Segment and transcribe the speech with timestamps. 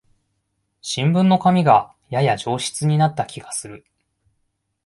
[0.81, 3.85] 新聞の紙がやや上質になった気がする